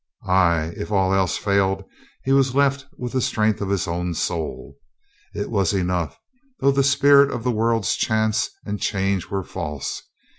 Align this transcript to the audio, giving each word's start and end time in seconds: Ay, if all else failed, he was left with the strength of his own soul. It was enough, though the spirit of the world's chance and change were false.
Ay, 0.25 0.73
if 0.77 0.91
all 0.91 1.13
else 1.13 1.37
failed, 1.37 1.83
he 2.23 2.31
was 2.33 2.55
left 2.55 2.87
with 2.97 3.11
the 3.13 3.21
strength 3.21 3.61
of 3.61 3.69
his 3.69 3.87
own 3.87 4.15
soul. 4.15 4.77
It 5.35 5.51
was 5.51 5.73
enough, 5.73 6.17
though 6.59 6.71
the 6.71 6.81
spirit 6.83 7.29
of 7.29 7.43
the 7.43 7.51
world's 7.51 7.93
chance 7.95 8.49
and 8.65 8.81
change 8.81 9.29
were 9.29 9.43
false. 9.43 10.01